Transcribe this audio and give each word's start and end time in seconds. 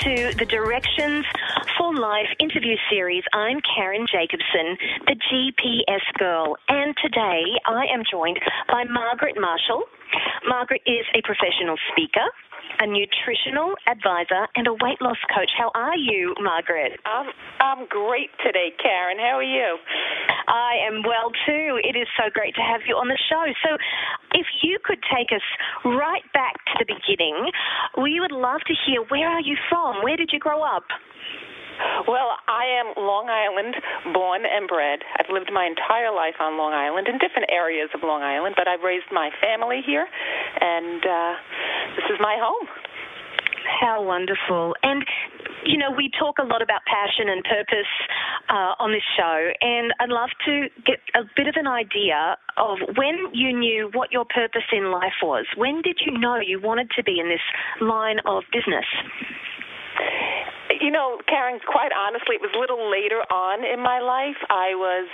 to 0.00 0.32
the 0.38 0.46
Directions 0.46 1.26
for 1.80 1.94
Life 1.96 2.28
interview 2.38 2.76
series. 2.90 3.24
I'm 3.32 3.56
Karen 3.64 4.04
Jacobsen, 4.04 4.76
the 5.08 5.16
GPS 5.16 6.04
girl, 6.18 6.56
and 6.68 6.94
today 7.00 7.40
I 7.64 7.88
am 7.88 8.04
joined 8.04 8.38
by 8.68 8.84
Margaret 8.84 9.36
Marshall. 9.40 9.84
Margaret 10.46 10.82
is 10.84 11.08
a 11.16 11.24
professional 11.24 11.80
speaker, 11.88 12.28
a 12.80 12.86
nutritional 12.86 13.72
advisor, 13.88 14.44
and 14.56 14.68
a 14.68 14.76
weight 14.84 15.00
loss 15.00 15.16
coach. 15.32 15.48
How 15.56 15.72
are 15.74 15.96
you, 15.96 16.34
Margaret? 16.40 17.00
I'm, 17.08 17.32
I'm 17.60 17.88
great 17.88 18.28
today, 18.44 18.76
Karen. 18.76 19.16
How 19.16 19.40
are 19.40 19.42
you? 19.42 19.78
I 20.48 20.84
am 20.84 21.00
well 21.00 21.32
too. 21.48 21.80
It 21.80 21.96
is 21.96 22.08
so 22.20 22.28
great 22.28 22.54
to 22.56 22.62
have 22.62 22.84
you 22.84 22.96
on 22.96 23.08
the 23.08 23.18
show. 23.32 23.44
So, 23.64 23.80
if 24.36 24.46
you 24.62 24.76
could 24.84 25.00
take 25.08 25.32
us 25.32 25.44
right 25.84 26.28
back 26.34 26.60
to 26.76 26.84
the 26.84 26.92
beginning, 26.92 27.48
we 27.96 28.20
would 28.20 28.32
love 28.36 28.60
to 28.68 28.74
hear 28.84 29.00
where 29.08 29.32
are 29.32 29.40
you 29.40 29.56
from? 29.70 30.04
Where 30.04 30.18
did 30.18 30.28
you 30.30 30.38
grow 30.38 30.60
up? 30.60 30.84
Well, 32.08 32.36
I 32.48 32.64
am 32.80 32.94
Long 32.96 33.28
Island 33.28 33.76
born 34.12 34.42
and 34.44 34.66
bred. 34.68 35.00
I've 35.18 35.30
lived 35.32 35.50
my 35.52 35.66
entire 35.66 36.12
life 36.14 36.36
on 36.40 36.56
Long 36.56 36.72
Island 36.72 37.08
in 37.08 37.18
different 37.18 37.48
areas 37.52 37.88
of 37.94 38.02
Long 38.02 38.22
Island, 38.22 38.54
but 38.56 38.68
I've 38.68 38.82
raised 38.82 39.10
my 39.12 39.30
family 39.40 39.80
here, 39.84 40.06
and 40.60 41.00
uh, 41.04 41.32
this 41.96 42.06
is 42.10 42.18
my 42.20 42.36
home. 42.40 42.68
How 43.80 44.02
wonderful. 44.02 44.74
And, 44.82 45.04
you 45.64 45.78
know, 45.78 45.90
we 45.92 46.10
talk 46.18 46.38
a 46.38 46.44
lot 46.44 46.62
about 46.62 46.80
passion 46.88 47.28
and 47.28 47.44
purpose 47.44 47.92
uh, 48.48 48.74
on 48.80 48.92
this 48.92 49.04
show, 49.16 49.52
and 49.60 49.92
I'd 50.00 50.08
love 50.08 50.30
to 50.46 50.68
get 50.84 50.98
a 51.14 51.24
bit 51.36 51.46
of 51.46 51.54
an 51.56 51.66
idea 51.68 52.36
of 52.56 52.78
when 52.96 53.28
you 53.32 53.56
knew 53.56 53.90
what 53.92 54.10
your 54.10 54.24
purpose 54.24 54.66
in 54.72 54.90
life 54.90 55.20
was. 55.22 55.46
When 55.56 55.82
did 55.82 56.00
you 56.04 56.18
know 56.18 56.40
you 56.40 56.60
wanted 56.60 56.90
to 56.96 57.04
be 57.04 57.20
in 57.20 57.28
this 57.28 57.44
line 57.80 58.18
of 58.26 58.44
business? 58.52 58.88
You 60.80 60.90
know, 60.90 61.20
Karen, 61.28 61.60
quite 61.60 61.92
honestly, 61.92 62.40
it 62.40 62.42
was 62.42 62.56
a 62.56 62.60
little 62.60 62.88
later 62.88 63.20
on 63.28 63.60
in 63.68 63.84
my 63.84 64.00
life. 64.00 64.40
I 64.48 64.72
was, 64.72 65.06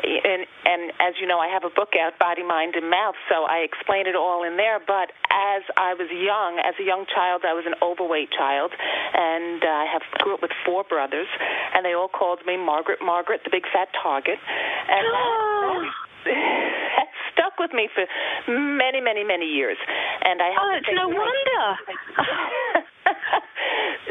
and, 0.00 0.48
and 0.64 0.90
as 0.96 1.20
you 1.20 1.28
know, 1.28 1.38
I 1.38 1.52
have 1.52 1.62
a 1.62 1.72
book 1.72 1.92
out, 1.92 2.16
Body, 2.18 2.42
Mind, 2.42 2.74
and 2.74 2.88
Mouth, 2.88 3.20
so 3.28 3.44
I 3.44 3.60
explain 3.68 4.08
it 4.08 4.16
all 4.16 4.42
in 4.42 4.56
there. 4.56 4.80
But 4.80 5.12
as 5.28 5.62
I 5.76 5.92
was 5.92 6.08
young, 6.08 6.56
as 6.64 6.72
a 6.80 6.84
young 6.84 7.04
child, 7.04 7.44
I 7.44 7.52
was 7.52 7.68
an 7.68 7.76
overweight 7.84 8.32
child, 8.32 8.72
and 8.72 9.60
uh, 9.60 9.68
I 9.68 9.86
have 9.92 10.02
grew 10.24 10.34
up 10.34 10.42
with 10.42 10.56
four 10.64 10.88
brothers, 10.88 11.28
and 11.76 11.84
they 11.84 11.92
all 11.92 12.08
called 12.08 12.40
me 12.48 12.56
Margaret, 12.56 13.04
Margaret, 13.04 13.44
the 13.44 13.52
big 13.52 13.68
fat 13.68 13.92
target, 14.00 14.40
and 14.40 15.04
that, 15.04 15.84
that 16.96 17.08
stuck 17.36 17.60
with 17.60 17.76
me 17.76 17.92
for 17.92 18.08
many, 18.48 19.04
many, 19.04 19.20
many 19.20 19.46
years. 19.46 19.76
And 20.24 20.40
I 20.40 20.48
oh, 20.56 20.72
it's 20.80 20.88
no 20.96 21.12
wonder. 21.12 21.64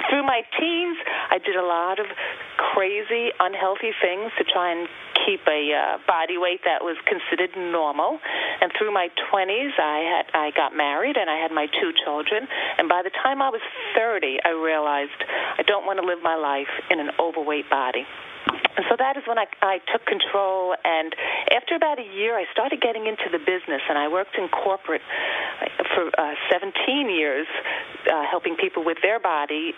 Through 0.09 0.25
my 0.25 0.41
teens, 0.57 0.97
I 1.29 1.37
did 1.37 1.55
a 1.55 1.63
lot 1.63 1.99
of 1.99 2.07
crazy, 2.57 3.29
unhealthy 3.39 3.93
things 4.01 4.31
to 4.37 4.43
try 4.43 4.71
and 4.73 4.89
keep 5.25 5.41
a 5.47 5.61
uh, 5.69 5.97
body 6.07 6.37
weight 6.37 6.61
that 6.65 6.81
was 6.81 6.97
considered 7.05 7.53
normal. 7.55 8.19
And 8.61 8.71
through 8.77 8.93
my 8.93 9.09
20s, 9.29 9.77
I 9.77 9.99
had 10.09 10.25
I 10.33 10.51
got 10.55 10.75
married 10.75 11.17
and 11.17 11.29
I 11.29 11.37
had 11.37 11.51
my 11.51 11.67
two 11.67 11.91
children. 12.03 12.47
And 12.77 12.89
by 12.89 13.01
the 13.03 13.11
time 13.23 13.41
I 13.41 13.49
was 13.49 13.61
30, 13.95 14.39
I 14.43 14.49
realized 14.49 15.19
I 15.57 15.63
don't 15.63 15.85
want 15.85 15.99
to 15.99 16.05
live 16.05 16.19
my 16.23 16.35
life 16.35 16.71
in 16.89 16.99
an 16.99 17.11
overweight 17.19 17.69
body. 17.69 18.05
And 18.77 18.85
so 18.89 18.95
that 18.97 19.17
is 19.17 19.23
when 19.27 19.37
I, 19.37 19.45
I 19.61 19.77
took 19.91 20.05
control. 20.07 20.73
And 20.83 21.13
after 21.51 21.75
about 21.75 21.99
a 21.99 22.07
year, 22.15 22.39
I 22.39 22.45
started 22.53 22.81
getting 22.81 23.07
into 23.07 23.27
the 23.31 23.37
business, 23.37 23.83
and 23.89 23.97
I 23.97 24.07
worked 24.07 24.39
in 24.39 24.47
corporate 24.47 25.03
for 25.95 26.09
uh, 26.17 26.35
17 26.51 27.09
years, 27.09 27.47
uh, 28.07 28.23
helping 28.29 28.55
people 28.55 28.85
with 28.85 28.97
their 29.01 29.19
body, 29.19 29.73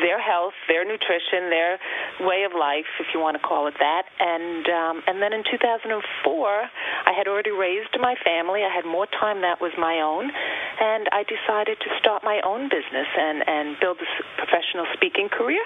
their 0.00 0.20
health, 0.20 0.54
their 0.68 0.84
nutrition, 0.84 1.50
their 1.50 1.78
way 2.20 2.44
of 2.44 2.52
life, 2.52 2.88
if 3.00 3.06
you 3.14 3.20
want 3.20 3.36
to 3.36 3.42
call 3.42 3.66
it 3.66 3.74
that. 3.78 4.04
And 4.20 4.66
um, 4.68 5.02
and 5.06 5.22
then 5.22 5.32
in 5.32 5.42
2004, 5.44 5.90
I 5.90 7.12
had 7.12 7.28
already 7.28 7.50
raised 7.50 7.96
my 8.00 8.14
family. 8.24 8.62
I 8.64 8.72
had 8.72 8.84
more 8.84 9.06
time 9.06 9.42
that 9.42 9.60
was 9.60 9.72
my 9.78 10.00
own, 10.00 10.30
and 10.30 11.08
I 11.12 11.24
decided 11.24 11.78
to 11.80 11.90
start 11.98 12.22
my 12.24 12.40
own 12.44 12.68
business 12.68 13.08
and 13.16 13.46
and 13.46 13.76
build 13.80 13.98
a 13.98 14.08
professional 14.36 14.86
speaking 14.94 15.28
career. 15.28 15.62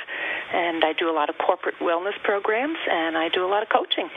And 0.52 0.84
I 0.84 0.92
do 0.92 1.08
a 1.08 1.14
lot 1.14 1.28
of 1.28 1.36
corporate 1.38 1.76
wellness 1.80 2.16
programs, 2.24 2.78
and 2.90 3.16
I 3.16 3.28
do 3.28 3.44
a 3.44 3.50
lot 3.50 3.62
of 3.62 3.68
coaching. 3.68 4.08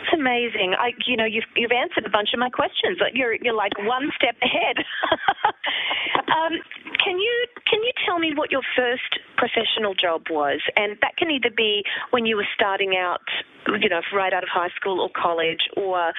It's 0.00 0.12
amazing. 0.14 0.74
I, 0.78 0.92
you 1.06 1.16
know, 1.16 1.26
you've 1.26 1.44
you've 1.56 1.72
answered 1.72 2.06
a 2.06 2.10
bunch 2.10 2.30
of 2.32 2.40
my 2.40 2.48
questions. 2.48 2.98
You're 3.12 3.34
you're 3.34 3.54
like 3.54 3.76
one 3.78 4.10
step 4.16 4.34
ahead. 4.40 4.76
um, 6.32 6.56
can 7.04 7.18
you 7.18 7.46
can 7.68 7.82
you 7.82 7.92
tell 8.06 8.18
me 8.18 8.32
what 8.34 8.50
your 8.50 8.62
first 8.76 9.20
professional 9.36 9.94
job 9.94 10.22
was? 10.30 10.60
And 10.76 10.96
that 11.02 11.16
can 11.18 11.30
either 11.30 11.50
be 11.54 11.82
when 12.10 12.24
you 12.24 12.36
were 12.36 12.48
starting 12.54 12.96
out, 12.96 13.20
you 13.66 13.88
know, 13.88 14.00
right 14.14 14.32
out 14.32 14.42
of 14.42 14.48
high 14.48 14.70
school 14.74 15.00
or 15.00 15.10
college, 15.14 15.68
or 15.76 16.12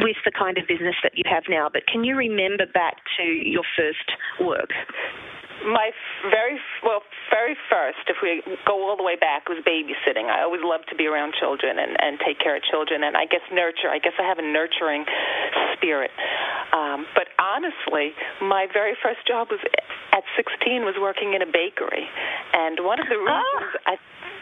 with 0.00 0.16
the 0.24 0.32
kind 0.38 0.56
of 0.56 0.68
business 0.68 0.94
that 1.02 1.12
you 1.16 1.24
have 1.26 1.44
now. 1.48 1.68
But 1.72 1.82
can 1.90 2.04
you 2.04 2.16
remember 2.16 2.66
back 2.72 2.96
to 3.18 3.24
your 3.24 3.64
first 3.76 4.06
work? 4.40 4.70
My 5.64 5.90
very 6.30 6.58
well 6.82 7.02
very 7.30 7.56
first 7.70 8.02
if 8.06 8.16
we 8.22 8.42
go 8.66 8.78
all 8.86 8.96
the 8.96 9.02
way 9.02 9.16
back 9.16 9.48
was 9.48 9.58
babysitting 9.66 10.30
i 10.30 10.42
always 10.42 10.62
loved 10.62 10.86
to 10.88 10.94
be 10.94 11.06
around 11.06 11.34
children 11.34 11.78
and 11.78 11.96
and 11.98 12.18
take 12.22 12.38
care 12.38 12.56
of 12.56 12.62
children 12.70 13.02
and 13.02 13.16
i 13.16 13.26
guess 13.26 13.42
nurture 13.50 13.90
i 13.90 13.98
guess 13.98 14.14
i 14.18 14.26
have 14.26 14.38
a 14.38 14.46
nurturing 14.46 15.04
spirit 15.74 16.10
um 16.72 17.06
but 17.14 17.26
honestly 17.42 18.14
my 18.42 18.66
very 18.72 18.94
first 19.02 19.18
job 19.26 19.48
was 19.50 19.60
at 20.14 20.22
16 20.36 20.82
was 20.86 20.94
working 21.00 21.34
in 21.34 21.42
a 21.42 21.50
bakery 21.50 22.06
and 22.54 22.78
one 22.84 23.00
of 23.00 23.06
the 23.08 23.18
reasons 23.18 23.74
oh. 23.86 23.92
i 23.94 23.96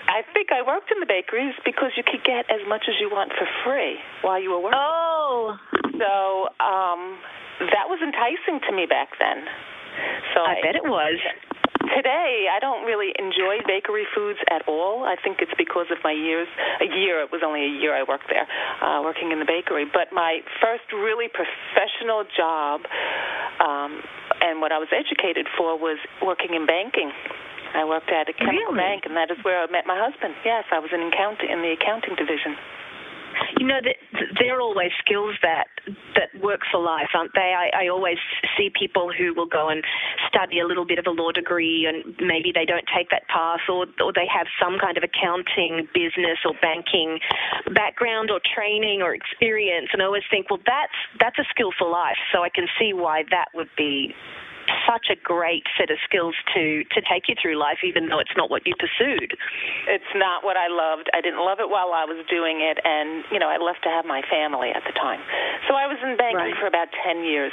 I 0.06 0.22
think 0.32 0.55
I 0.55 0.62
worked 0.62 0.94
in 0.94 1.03
the 1.03 1.10
bakeries 1.10 1.59
because 1.65 1.91
you 1.99 2.05
could 2.06 2.22
get 2.22 2.47
as 2.47 2.62
much 2.71 2.87
as 2.87 2.94
you 3.03 3.10
want 3.10 3.32
for 3.34 3.43
free 3.66 3.99
while 4.22 4.38
you 4.38 4.55
were 4.55 4.62
working. 4.62 4.78
Oh. 4.78 5.59
So 5.99 6.47
um 6.62 7.19
that 7.59 7.88
was 7.88 7.99
enticing 8.05 8.60
to 8.69 8.72
me 8.76 8.87
back 8.87 9.19
then. 9.19 9.49
So 10.34 10.45
I, 10.45 10.59
I 10.59 10.62
bet 10.62 10.77
it 10.77 10.84
was. 10.84 11.19
Today, 11.95 12.51
I 12.51 12.59
don't 12.59 12.83
really 12.84 13.15
enjoy 13.15 13.62
bakery 13.62 14.05
foods 14.11 14.39
at 14.51 14.67
all. 14.67 15.05
I 15.07 15.15
think 15.23 15.39
it's 15.39 15.55
because 15.57 15.87
of 15.95 15.99
my 16.03 16.11
years. 16.11 16.49
A 16.83 16.89
year, 16.99 17.23
it 17.23 17.31
was 17.31 17.47
only 17.47 17.62
a 17.62 17.73
year 17.73 17.95
I 17.95 18.03
worked 18.03 18.27
there, 18.27 18.45
uh, 18.83 19.01
working 19.03 19.31
in 19.31 19.39
the 19.39 19.47
bakery. 19.47 19.87
But 19.87 20.11
my 20.11 20.43
first 20.61 20.85
really 20.93 21.31
professional 21.31 22.27
job, 22.37 22.83
um, 23.62 24.03
and 24.43 24.61
what 24.61 24.73
I 24.73 24.79
was 24.83 24.91
educated 24.91 25.47
for, 25.56 25.79
was 25.79 25.99
working 26.21 26.59
in 26.59 26.67
banking. 26.67 27.12
I 27.73 27.85
worked 27.85 28.11
at 28.11 28.29
a 28.29 28.35
chemical 28.35 28.75
really? 28.75 28.83
bank, 28.83 29.06
and 29.06 29.15
that 29.15 29.31
is 29.31 29.39
where 29.45 29.62
I 29.62 29.71
met 29.71 29.87
my 29.87 29.97
husband. 29.97 30.35
Yes, 30.45 30.65
I 30.73 30.81
was 30.81 30.91
an 30.91 31.06
account 31.06 31.41
in 31.45 31.62
the 31.62 31.77
accounting 31.77 32.17
division 32.17 32.56
you 33.59 33.66
know, 33.66 33.81
they're 34.38 34.60
always 34.60 34.91
skills 35.04 35.34
that 35.42 35.69
that 36.14 36.28
work 36.42 36.60
for 36.70 36.81
life, 36.81 37.09
aren't 37.14 37.32
they? 37.34 37.54
I, 37.54 37.84
I 37.84 37.88
always 37.88 38.19
see 38.56 38.70
people 38.78 39.12
who 39.12 39.34
will 39.34 39.47
go 39.47 39.69
and 39.69 39.82
study 40.28 40.60
a 40.60 40.66
little 40.66 40.84
bit 40.84 40.98
of 40.98 41.06
a 41.06 41.10
law 41.10 41.32
degree, 41.32 41.87
and 41.87 42.14
maybe 42.20 42.53
they 42.53 42.64
don't 42.64 42.84
take 42.94 43.10
that 43.10 43.28
path, 43.28 43.60
or 43.69 43.87
or 44.03 44.12
they 44.12 44.26
have 44.26 44.47
some 44.60 44.78
kind 44.81 44.97
of 44.97 45.04
accounting, 45.04 45.88
business, 45.94 46.38
or 46.44 46.54
banking 46.60 47.19
background, 47.75 48.31
or 48.31 48.41
training, 48.54 49.00
or 49.03 49.14
experience, 49.14 49.88
and 49.93 50.03
I 50.03 50.06
always 50.06 50.26
think, 50.31 50.50
well, 50.50 50.60
that's 50.66 50.98
that's 51.20 51.38
a 51.38 51.47
skill 51.50 51.70
for 51.78 51.88
life. 51.88 52.19
So 52.32 52.43
I 52.43 52.48
can 52.48 52.66
see 52.78 52.93
why 52.93 53.25
that 53.31 53.48
would 53.54 53.70
be 53.76 54.14
such 54.87 55.09
a 55.10 55.16
great 55.16 55.65
set 55.78 55.91
of 55.91 55.99
skills 56.04 56.34
to 56.54 56.84
to 56.94 57.00
take 57.04 57.28
you 57.28 57.34
through 57.41 57.59
life, 57.59 57.81
even 57.84 58.09
though 58.09 58.19
it's 58.19 58.34
not 58.37 58.50
what 58.50 58.66
you 58.66 58.75
pursued. 58.78 59.37
It's 59.88 60.12
not 60.15 60.44
what 60.44 60.56
I 60.56 60.69
loved. 60.69 61.10
I 61.15 61.21
didn't 61.21 61.44
love 61.44 61.59
it 61.60 61.69
while 61.69 61.93
I 61.93 62.04
was 62.04 62.22
doing 62.31 62.60
it, 62.60 62.78
and 62.84 63.25
you 63.31 63.38
know, 63.38 63.49
I 63.49 63.59
left 63.59 63.82
to 63.84 63.91
have 63.91 64.05
my 64.05 64.22
family 64.31 64.71
at 64.71 64.82
the 64.87 64.93
time. 64.93 65.21
So 65.69 65.75
I 65.75 65.87
was 65.87 65.99
in 66.02 66.17
banking 66.17 66.55
right. 66.55 66.61
for 66.61 66.67
about 66.67 66.88
ten 67.05 67.25
years. 67.25 67.52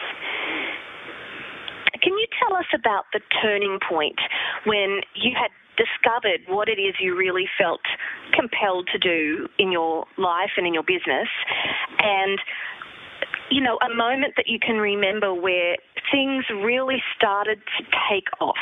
Can 2.02 2.18
you 2.20 2.28
tell 2.36 2.58
us 2.58 2.68
about 2.76 3.06
the 3.14 3.22
turning 3.42 3.80
point 3.80 4.20
when 4.66 5.00
you 5.16 5.32
had 5.32 5.52
discovered 5.80 6.42
what 6.48 6.70
it 6.70 6.78
is 6.78 6.94
you 7.00 7.16
really 7.18 7.48
felt 7.58 7.82
compelled 8.34 8.88
to 8.92 9.00
do 9.00 9.48
in 9.58 9.72
your 9.72 10.06
life 10.18 10.52
and 10.58 10.68
in 10.68 10.74
your 10.74 10.84
business 10.84 11.32
and 11.98 12.38
you 13.50 13.62
know, 13.62 13.78
a 13.86 13.94
moment 13.94 14.34
that 14.38 14.48
you 14.48 14.58
can 14.60 14.78
remember 14.78 15.34
where 15.34 15.78
things 16.12 16.46
really 16.50 17.02
started 17.16 17.60
to 17.78 17.84
take 18.10 18.28
off? 18.40 18.56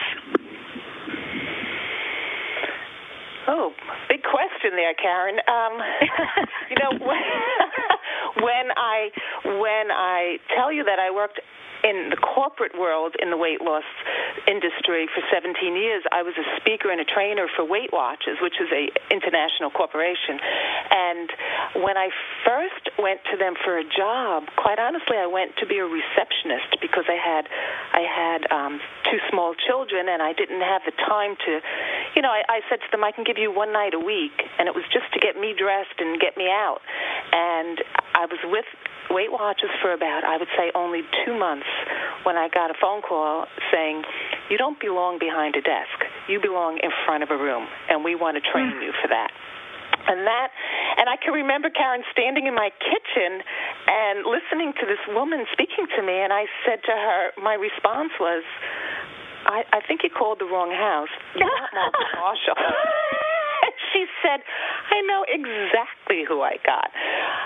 Oh, 3.48 3.74
big 4.08 4.22
question 4.24 4.78
there, 4.78 4.94
Karen. 4.94 5.40
Um, 5.48 5.80
you 6.70 6.78
know, 6.78 6.92
when 8.42 8.72
I 8.76 9.10
when 9.46 9.92
I 9.92 10.38
tell 10.56 10.72
you 10.72 10.84
that 10.84 11.00
I 11.00 11.12
worked 11.12 11.40
in 11.84 12.10
the 12.10 12.18
corporate 12.18 12.78
world 12.78 13.16
in 13.20 13.30
the 13.30 13.38
weight 13.38 13.62
loss 13.62 13.86
industry 14.48 15.10
for 15.14 15.22
17 15.34 15.76
years. 15.76 16.04
I 16.12 16.22
was 16.22 16.34
a 16.38 16.46
speaker 16.62 16.92
and 16.92 17.02
a 17.02 17.06
trainer 17.06 17.48
for 17.56 17.66
Weight 17.66 17.90
Watchers, 17.92 18.38
which 18.42 18.62
is 18.62 18.70
a 18.70 18.90
international 19.10 19.70
corporation. 19.72 20.40
And 20.92 21.30
when 21.82 21.98
I 21.98 22.10
first 22.46 22.90
went 22.98 23.22
to 23.32 23.38
them 23.38 23.54
for 23.66 23.78
a 23.78 23.84
job, 23.84 24.46
quite 24.58 24.80
honestly, 24.80 25.18
I 25.18 25.28
went 25.28 25.58
to 25.58 25.66
be 25.66 25.78
a 25.78 25.86
receptionist 25.86 26.78
because 26.82 27.06
I 27.10 27.18
had 27.18 27.50
I 27.94 28.04
had 28.06 28.42
um, 28.52 28.80
two 29.10 29.20
small 29.30 29.54
children 29.68 30.10
and 30.10 30.22
I 30.22 30.34
didn't 30.34 30.62
have 30.62 30.82
the 30.86 30.94
time 30.94 31.36
to, 31.36 31.52
you 32.16 32.22
know, 32.22 32.30
I, 32.30 32.44
I 32.48 32.60
said 32.70 32.80
to 32.84 32.90
them, 32.92 33.04
I 33.04 33.12
can 33.12 33.24
give 33.24 33.38
you 33.38 33.54
one 33.54 33.72
night 33.72 33.94
a 33.94 34.00
week, 34.00 34.36
and 34.60 34.68
it 34.68 34.76
was 34.76 34.84
just 34.92 35.08
to 35.14 35.20
get 35.20 35.40
me 35.40 35.56
dressed 35.58 35.96
and 36.00 36.20
get 36.20 36.36
me 36.36 36.48
out. 36.48 36.80
And 37.32 37.80
I 38.16 38.26
was 38.28 38.40
with 38.46 38.68
Weight 39.10 39.32
Watchers 39.32 39.72
for 39.82 39.94
about, 39.94 40.24
I 40.24 40.38
would 40.38 40.52
say, 40.58 40.72
only 40.76 41.02
two 41.26 41.38
months 41.38 41.68
when 42.24 42.36
I 42.38 42.48
got 42.50 42.72
a 42.72 42.78
phone 42.80 43.02
call 43.02 43.48
saying, 43.72 44.04
You 44.50 44.58
don't 44.58 44.80
belong 44.80 45.20
behind 45.20 45.56
a 45.56 45.62
desk. 45.62 45.96
You 46.28 46.40
belong 46.40 46.80
in 46.84 46.92
front 47.06 47.24
of 47.24 47.32
a 47.32 47.38
room, 47.38 47.68
and 47.90 48.04
we 48.04 48.16
want 48.16 48.36
to 48.36 48.44
train 48.52 48.72
mm. 48.76 48.84
you 48.84 48.94
for 49.02 49.08
that. 49.08 49.32
And 50.08 50.26
that, 50.26 50.50
and 50.98 51.08
I 51.08 51.16
can 51.16 51.34
remember 51.34 51.70
Karen 51.70 52.02
standing 52.12 52.48
in 52.48 52.56
my 52.56 52.72
kitchen 52.82 53.44
and 53.88 54.26
listening 54.26 54.74
to 54.82 54.86
this 54.90 55.02
woman 55.14 55.46
speaking 55.54 55.86
to 55.96 56.02
me, 56.02 56.26
and 56.26 56.34
I 56.34 56.46
said 56.66 56.82
to 56.90 56.92
her, 56.92 57.32
my 57.38 57.54
response 57.54 58.12
was, 58.20 58.44
I, 59.46 59.64
I 59.74 59.80
think 59.88 60.02
you 60.04 60.10
called 60.10 60.40
the 60.40 60.46
wrong 60.46 60.72
house. 60.72 61.12
You're 61.36 61.50
not 61.50 61.70
Margaret 61.74 62.12
Marshall. 62.22 62.56
she 63.94 64.06
said, 64.22 64.42
I 64.92 65.02
know 65.08 65.26
exactly 65.28 66.24
who 66.28 66.42
I 66.42 66.58
got. 66.66 66.90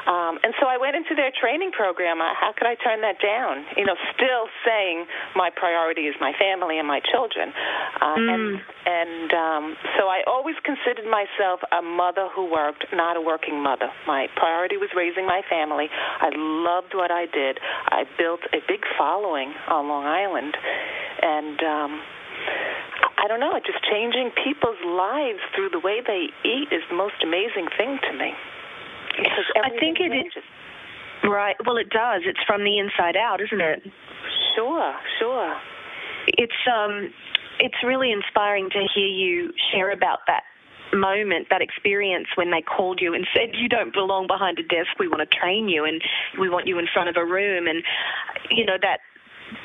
Um, 0.05 0.37
and 0.45 0.53
so 0.61 0.69
I 0.69 0.77
went 0.77 0.95
into 0.95 1.17
their 1.17 1.33
training 1.33 1.71
program. 1.73 2.21
How 2.21 2.53
could 2.53 2.67
I 2.69 2.77
turn 2.77 3.01
that 3.01 3.17
down? 3.17 3.65
You 3.75 3.85
know, 3.85 3.97
still 4.13 4.45
saying 4.61 5.05
my 5.35 5.49
priority 5.49 6.05
is 6.05 6.15
my 6.21 6.31
family 6.37 6.77
and 6.77 6.87
my 6.87 7.01
children. 7.11 7.49
Uh, 7.49 8.17
mm. 8.17 8.29
And, 8.29 8.45
and 8.85 9.29
um, 9.33 9.63
so 9.97 10.05
I 10.05 10.21
always 10.27 10.55
considered 10.61 11.09
myself 11.09 11.59
a 11.73 11.81
mother 11.81 12.29
who 12.33 12.45
worked, 12.49 12.85
not 12.93 13.17
a 13.17 13.21
working 13.21 13.61
mother. 13.61 13.89
My 14.05 14.27
priority 14.37 14.77
was 14.77 14.89
raising 14.95 15.25
my 15.25 15.41
family. 15.49 15.89
I 15.89 16.29
loved 16.35 16.93
what 16.93 17.09
I 17.09 17.25
did. 17.25 17.57
I 17.89 18.05
built 18.17 18.41
a 18.53 18.61
big 18.67 18.85
following 18.97 19.53
on 19.67 19.89
Long 19.89 20.05
Island. 20.05 20.53
And, 21.21 21.57
um, 21.63 21.91
I 23.17 23.27
don't 23.27 23.39
know, 23.39 23.55
it 23.55 23.65
just 23.65 23.81
changing 23.89 24.29
people's 24.43 24.77
lives 24.85 25.41
through 25.55 25.69
the 25.73 25.79
way 25.79 25.97
they 26.05 26.29
eat 26.45 26.69
is 26.69 26.83
the 26.89 26.95
most 26.95 27.15
amazing 27.23 27.65
thing 27.73 27.97
to 28.05 28.13
me. 28.13 28.37
Because 29.17 29.45
I 29.63 29.69
think 29.79 29.99
it 29.99 30.11
changes. 30.11 30.33
is. 30.35 30.43
Right. 31.29 31.55
Well, 31.65 31.77
it 31.77 31.89
does. 31.89 32.21
It's 32.25 32.39
from 32.45 32.63
the 32.63 32.77
inside 32.77 33.15
out, 33.15 33.41
isn't 33.41 33.61
it? 33.61 33.81
Sure, 34.55 34.93
sure. 35.19 35.55
It's 36.27 36.61
um, 36.71 37.11
it's 37.59 37.75
really 37.83 38.11
inspiring 38.11 38.69
to 38.71 38.85
hear 38.93 39.07
you 39.07 39.51
share 39.71 39.91
about 39.91 40.19
that 40.27 40.43
moment, 40.93 41.47
that 41.49 41.61
experience 41.61 42.27
when 42.35 42.51
they 42.51 42.61
called 42.61 42.99
you 43.01 43.13
and 43.13 43.25
said, 43.33 43.55
You 43.55 43.69
don't 43.69 43.93
belong 43.93 44.27
behind 44.27 44.59
a 44.59 44.63
desk, 44.63 44.99
we 44.99 45.07
want 45.07 45.27
to 45.29 45.37
train 45.37 45.67
you 45.67 45.85
and 45.85 46.01
we 46.39 46.49
want 46.49 46.67
you 46.67 46.79
in 46.79 46.87
front 46.93 47.09
of 47.09 47.17
a 47.17 47.25
room. 47.25 47.67
And, 47.67 47.83
you 48.49 48.65
know, 48.65 48.77
that 48.81 48.99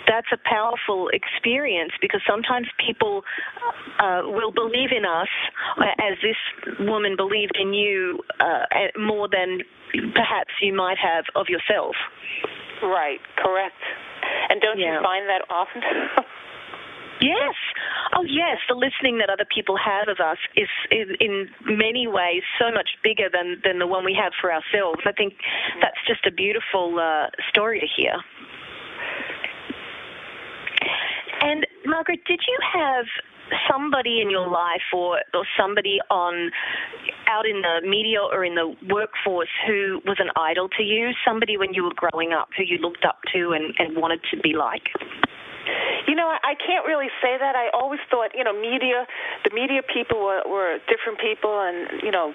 that's 0.06 0.28
a 0.32 0.38
powerful 0.44 1.08
experience 1.08 1.92
because 2.00 2.20
sometimes 2.28 2.66
people 2.84 3.22
uh, 4.00 4.22
will 4.24 4.52
believe 4.52 4.90
in 4.96 5.04
us 5.04 5.28
as 6.00 6.16
this 6.22 6.36
woman 6.80 7.16
believed 7.16 7.56
in 7.60 7.74
you 7.74 8.20
uh, 8.40 8.64
more 8.98 9.28
than 9.28 9.60
perhaps 10.14 10.50
you 10.62 10.74
might 10.74 10.96
have 10.98 11.24
of 11.36 11.46
yourself. 11.48 11.94
Right, 12.82 13.20
correct. 13.36 13.76
And 14.48 14.60
don't 14.60 14.78
yeah. 14.78 14.96
you 14.96 15.02
find 15.02 15.28
that 15.28 15.42
often? 15.50 15.82
Yes. 17.20 17.54
Oh, 18.16 18.24
yes. 18.24 18.56
The 18.66 18.74
listening 18.74 19.18
that 19.18 19.28
other 19.28 19.44
people 19.44 19.76
have 19.76 20.08
of 20.08 20.24
us 20.24 20.38
is, 20.56 20.68
is, 20.90 21.08
in 21.20 21.48
many 21.68 22.08
ways 22.08 22.42
so 22.58 22.72
much 22.72 22.88
bigger 23.04 23.28
than, 23.30 23.60
than 23.62 23.78
the 23.78 23.86
one 23.86 24.04
we 24.04 24.16
have 24.16 24.32
for 24.40 24.50
ourselves. 24.50 25.00
I 25.04 25.12
think 25.12 25.34
that's 25.82 26.00
just 26.08 26.24
a 26.24 26.32
beautiful 26.32 26.98
uh, 26.98 27.28
story 27.50 27.78
to 27.78 27.86
hear. 27.86 28.16
And 31.42 31.66
Margaret, 31.84 32.20
did 32.26 32.40
you 32.48 32.58
have 32.72 33.04
somebody 33.70 34.20
in 34.20 34.30
your 34.30 34.48
life 34.48 34.84
or, 34.94 35.20
or 35.34 35.44
somebody 35.58 35.98
on 36.10 36.50
out 37.28 37.46
in 37.46 37.62
the 37.62 37.86
media 37.86 38.18
or 38.20 38.44
in 38.44 38.54
the 38.54 38.74
workforce 38.88 39.50
who 39.66 40.00
was 40.04 40.18
an 40.18 40.30
idol 40.36 40.68
to 40.76 40.82
you, 40.82 41.10
somebody 41.26 41.56
when 41.56 41.72
you 41.74 41.84
were 41.84 41.94
growing 41.94 42.32
up 42.32 42.48
who 42.56 42.64
you 42.64 42.78
looked 42.78 43.04
up 43.04 43.18
to 43.32 43.52
and, 43.52 43.74
and 43.78 43.96
wanted 43.96 44.20
to 44.30 44.40
be 44.40 44.54
like? 44.54 44.88
You 46.08 46.16
know, 46.16 46.26
I 46.26 46.54
can't 46.58 46.86
really 46.86 47.12
say 47.22 47.36
that. 47.38 47.54
I 47.54 47.68
always 47.72 48.00
thought, 48.10 48.32
you 48.34 48.42
know, 48.42 48.56
media, 48.56 49.06
the 49.44 49.54
media 49.54 49.82
people 49.86 50.18
were, 50.18 50.42
were 50.48 50.78
different 50.88 51.20
people, 51.20 51.60
and 51.60 52.02
you 52.02 52.10
know, 52.10 52.32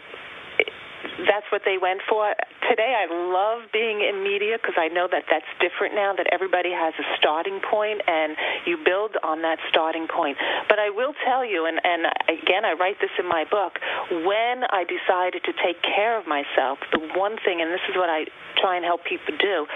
that's 1.24 1.48
what 1.52 1.64
they 1.64 1.78
went 1.80 2.02
for. 2.10 2.36
Today, 2.68 2.92
I 2.92 3.08
love 3.08 3.72
being 3.72 4.02
in 4.04 4.24
media 4.24 4.58
because 4.60 4.76
I 4.76 4.92
know 4.92 5.08
that 5.08 5.24
that's 5.32 5.48
different 5.64 5.96
now, 5.96 6.12
that 6.18 6.28
everybody 6.32 6.72
has 6.76 6.94
a 7.00 7.06
starting 7.18 7.62
point 7.64 8.02
and 8.08 8.36
you 8.66 8.78
build 8.84 9.16
on 9.24 9.42
that 9.44 9.60
starting 9.70 10.08
point. 10.12 10.38
But 10.68 10.80
I 10.80 10.90
will 10.90 11.14
tell 11.24 11.46
you, 11.46 11.66
and, 11.66 11.80
and 11.84 12.10
again, 12.28 12.66
I 12.66 12.74
write 12.74 13.00
this 13.00 13.14
in 13.20 13.28
my 13.28 13.46
book, 13.48 13.80
when 14.26 14.68
I 14.68 14.84
decided 14.84 15.44
to 15.46 15.54
take 15.64 15.80
care 15.84 16.18
of 16.20 16.28
myself, 16.28 16.80
the 16.92 17.00
one 17.16 17.38
thing, 17.46 17.62
and 17.62 17.72
this 17.72 17.84
is 17.88 17.96
what 17.96 18.10
I 18.10 18.26
try 18.60 18.76
and 18.76 18.86
help 18.86 19.04
people 19.06 19.36
do, 19.38 19.68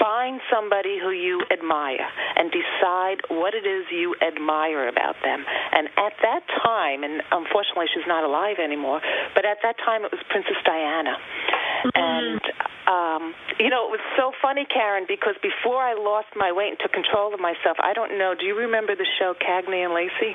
find 0.00 0.40
somebody 0.50 0.98
who 0.98 1.10
you 1.12 1.44
admire 1.52 2.04
and 2.36 2.50
decide 2.50 3.22
what 3.28 3.54
it 3.54 3.64
is 3.64 3.84
you 3.92 4.16
admire 4.20 4.88
about 4.88 5.16
them. 5.22 5.44
And 5.72 5.88
at 5.96 6.16
that 6.22 6.42
time, 6.64 7.04
and 7.04 7.22
unfortunately 7.30 7.86
she's 7.94 8.08
not 8.08 8.24
alive 8.24 8.56
anymore, 8.58 9.00
but 9.34 9.44
at 9.44 9.58
that 9.62 9.76
time 9.84 10.04
it 10.04 10.10
was 10.10 10.20
Princess 10.28 10.58
Diana. 10.64 10.81
Mm-hmm. 10.82 11.98
And 11.98 12.42
um, 12.86 13.22
you 13.58 13.70
know, 13.70 13.86
it 13.88 13.92
was 13.94 14.04
so 14.18 14.32
funny, 14.42 14.66
Karen, 14.66 15.06
because 15.06 15.34
before 15.42 15.82
I 15.82 15.94
lost 15.94 16.34
my 16.34 16.52
weight 16.52 16.74
and 16.74 16.78
took 16.78 16.92
control 16.92 17.32
of 17.32 17.40
myself, 17.40 17.78
I 17.82 17.94
don't 17.94 18.18
know. 18.18 18.34
Do 18.38 18.46
you 18.46 18.56
remember 18.56 18.94
the 18.94 19.06
show 19.18 19.34
Cagney 19.38 19.84
and 19.84 19.94
Lacey? 19.94 20.34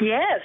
Yes. 0.00 0.42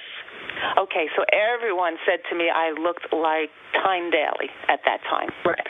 Okay, 0.78 1.08
so 1.16 1.24
everyone 1.32 1.96
said 2.06 2.20
to 2.30 2.36
me 2.36 2.50
I 2.50 2.72
looked 2.76 3.10
like 3.12 3.50
Tyne 3.82 4.10
Daly 4.10 4.50
at 4.68 4.80
that 4.84 5.00
time. 5.08 5.30
Right. 5.44 5.66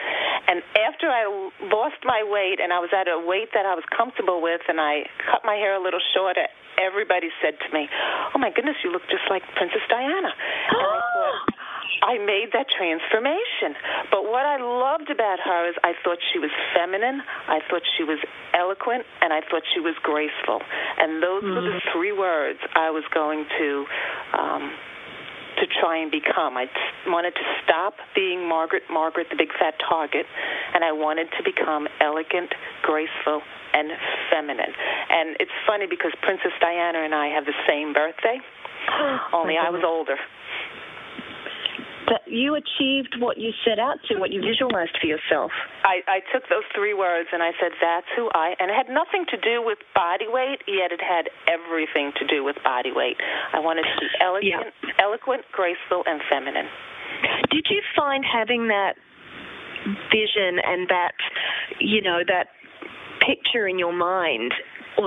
And 0.48 0.60
after 0.74 1.08
I 1.08 1.24
lost 1.70 2.02
my 2.04 2.20
weight 2.26 2.58
and 2.60 2.72
I 2.72 2.80
was 2.82 2.90
at 2.92 3.06
a 3.08 3.16
weight 3.16 3.54
that 3.54 3.64
I 3.64 3.74
was 3.74 3.84
comfortable 3.94 4.42
with 4.42 4.60
and 4.68 4.80
I 4.80 5.06
cut 5.30 5.46
my 5.46 5.54
hair 5.54 5.78
a 5.78 5.82
little 5.82 6.02
shorter, 6.12 6.46
everybody 6.76 7.30
said 7.40 7.56
to 7.62 7.68
me, 7.72 7.88
"Oh 8.34 8.38
my 8.38 8.50
goodness, 8.50 8.76
you 8.84 8.90
look 8.90 9.06
just 9.08 9.24
like 9.30 9.42
Princess 9.54 9.82
Diana." 9.88 10.32
I 12.02 12.18
made 12.18 12.50
that 12.52 12.66
transformation. 12.66 13.78
But 14.10 14.26
what 14.26 14.44
I 14.44 14.58
loved 14.58 15.10
about 15.10 15.38
her 15.38 15.68
is 15.70 15.74
I 15.84 15.94
thought 16.02 16.18
she 16.32 16.38
was 16.38 16.50
feminine, 16.74 17.22
I 17.48 17.60
thought 17.70 17.82
she 17.96 18.04
was 18.04 18.18
eloquent, 18.54 19.06
and 19.22 19.32
I 19.32 19.40
thought 19.50 19.62
she 19.74 19.80
was 19.80 19.94
graceful. 20.02 20.60
And 20.98 21.22
those 21.22 21.42
mm-hmm. 21.42 21.54
were 21.54 21.62
the 21.62 21.78
mm-hmm. 21.78 21.92
three 21.94 22.12
words 22.12 22.58
I 22.74 22.90
was 22.90 23.04
going 23.14 23.46
to. 23.58 23.86
Um, 24.36 24.72
to 25.60 25.68
try 25.68 26.00
and 26.00 26.10
become. 26.10 26.56
I 26.56 26.64
wanted 27.06 27.36
to 27.36 27.46
stop 27.62 27.94
being 28.16 28.48
Margaret, 28.48 28.82
Margaret, 28.90 29.28
the 29.30 29.36
big 29.36 29.52
fat 29.60 29.74
target, 29.78 30.24
and 30.74 30.82
I 30.82 30.90
wanted 30.90 31.28
to 31.38 31.44
become 31.44 31.86
elegant, 32.00 32.50
graceful, 32.82 33.44
and 33.76 33.92
feminine. 34.32 34.72
And 35.12 35.36
it's 35.38 35.54
funny 35.68 35.86
because 35.86 36.10
Princess 36.22 36.56
Diana 36.58 37.04
and 37.04 37.14
I 37.14 37.28
have 37.36 37.44
the 37.44 37.54
same 37.68 37.92
birthday, 37.92 38.40
only 39.36 39.54
I 39.60 39.68
was 39.68 39.84
older 39.86 40.16
that 42.12 42.28
you 42.28 42.60
achieved 42.60 43.16
what 43.16 43.40
you 43.40 43.56
set 43.64 43.80
out 43.80 43.96
to, 44.04 44.20
what 44.20 44.28
you 44.28 44.44
visualized 44.44 44.92
for 45.00 45.08
yourself. 45.08 45.48
I, 45.80 46.04
I 46.04 46.20
took 46.28 46.44
those 46.52 46.68
three 46.76 46.92
words 46.92 47.32
and 47.32 47.42
I 47.42 47.56
said, 47.56 47.72
that's 47.80 48.06
who 48.12 48.28
I, 48.36 48.52
and 48.60 48.68
it 48.68 48.76
had 48.76 48.92
nothing 48.92 49.24
to 49.32 49.40
do 49.40 49.64
with 49.64 49.80
body 49.96 50.28
weight, 50.28 50.60
yet 50.68 50.92
it 50.92 51.00
had 51.00 51.32
everything 51.48 52.12
to 52.20 52.24
do 52.28 52.44
with 52.44 52.60
body 52.62 52.92
weight. 52.92 53.16
I 53.56 53.60
wanted 53.64 53.88
to 53.88 53.96
be 53.96 54.12
elegant, 54.20 54.76
yeah. 54.84 55.00
eloquent, 55.00 55.48
graceful, 55.56 56.04
and 56.04 56.20
feminine. 56.28 56.68
Did 57.48 57.64
you 57.72 57.80
find 57.96 58.20
having 58.28 58.68
that 58.68 59.00
vision 60.12 60.60
and 60.60 60.88
that, 60.92 61.16
you 61.80 62.02
know, 62.02 62.20
that 62.28 62.52
picture 63.24 63.66
in 63.68 63.78
your 63.78 63.96
mind 63.96 64.52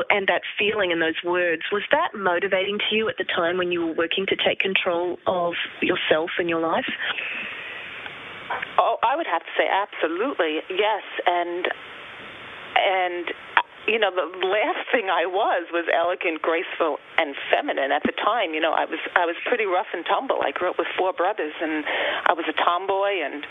and 0.09 0.27
that 0.27 0.41
feeling 0.57 0.91
and 0.91 1.01
those 1.01 1.19
words, 1.23 1.63
was 1.71 1.83
that 1.91 2.15
motivating 2.15 2.77
to 2.89 2.95
you 2.95 3.09
at 3.09 3.17
the 3.17 3.25
time 3.25 3.57
when 3.57 3.71
you 3.71 3.85
were 3.85 3.93
working 3.93 4.25
to 4.27 4.35
take 4.35 4.59
control 4.59 5.17
of 5.27 5.53
yourself 5.81 6.29
and 6.37 6.49
your 6.49 6.61
life? 6.61 6.85
Oh, 8.77 8.97
I 9.03 9.15
would 9.15 9.27
have 9.27 9.41
to 9.41 9.53
say 9.57 9.65
absolutely 9.65 10.59
yes, 10.69 11.03
and 11.25 11.67
and 12.75 13.25
you 13.87 13.99
know, 14.01 14.09
the 14.09 14.25
last 14.41 14.89
thing 14.89 15.09
I 15.13 15.25
was 15.29 15.69
was 15.69 15.85
elegant, 15.93 16.41
graceful, 16.41 16.97
and 17.17 17.37
feminine 17.53 17.93
at 17.93 18.01
the 18.01 18.13
time. 18.17 18.53
You 18.53 18.61
know, 18.61 18.73
I 18.73 18.85
was 18.85 18.99
I 19.15 19.25
was 19.25 19.35
pretty 19.45 19.65
rough 19.65 19.89
and 19.93 20.05
tumble. 20.05 20.41
I 20.41 20.51
grew 20.51 20.69
up 20.69 20.77
with 20.77 20.89
four 20.97 21.13
brothers, 21.13 21.53
and 21.61 21.85
I 22.25 22.33
was 22.33 22.45
a 22.49 22.55
tomboy, 22.57 23.21
and 23.21 23.45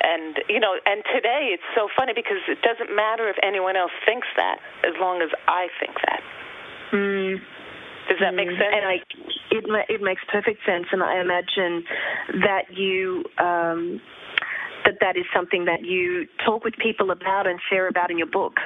and 0.00 0.32
you 0.48 0.60
know, 0.60 0.72
and 0.86 1.04
today 1.12 1.52
it's 1.52 1.68
so 1.76 1.88
funny 1.92 2.12
because 2.16 2.40
it 2.48 2.64
doesn't 2.64 2.94
matter 2.94 3.28
if 3.28 3.36
anyone 3.44 3.76
else 3.76 3.92
thinks 4.08 4.28
that, 4.36 4.56
as 4.88 4.96
long 4.98 5.20
as 5.20 5.28
I 5.48 5.68
think 5.80 5.96
that. 6.08 6.22
Mm. 6.92 7.36
Does 8.08 8.18
that 8.20 8.34
make 8.34 8.48
Mm. 8.48 8.58
sense? 8.58 8.72
And 8.72 8.86
I, 8.88 8.96
it 9.52 9.64
it 9.88 10.00
makes 10.00 10.22
perfect 10.32 10.64
sense, 10.64 10.86
and 10.92 11.02
I 11.02 11.20
imagine 11.20 11.84
that 12.40 12.72
you. 12.72 13.24
Um, 13.38 14.00
that 14.84 14.98
that 15.00 15.16
is 15.16 15.24
something 15.34 15.66
that 15.66 15.82
you 15.84 16.26
talk 16.44 16.64
with 16.64 16.74
people 16.74 17.12
about 17.12 17.46
and 17.46 17.60
share 17.70 17.86
about 17.86 18.10
in 18.10 18.18
your 18.18 18.26
book. 18.26 18.58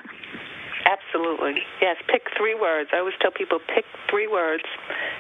Absolutely. 0.87 1.63
Yes, 1.83 1.97
pick 2.09 2.23
three 2.39 2.55
words. 2.55 2.91
I 2.95 2.99
always 2.99 3.15
tell 3.21 3.33
people 3.33 3.59
pick 3.75 3.85
three 4.09 4.29
words 4.29 4.63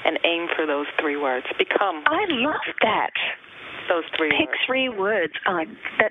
and 0.04 0.18
aim 0.24 0.46
for 0.54 0.64
those 0.66 0.86
three 1.00 1.16
words. 1.16 1.46
Become 1.58 2.04
I 2.06 2.24
love 2.30 2.62
that. 2.82 3.10
those 3.88 4.04
three 4.16 4.30
Pick 4.30 4.48
words. 4.48 4.60
three 4.66 4.88
words. 4.88 5.32
I 5.46 5.64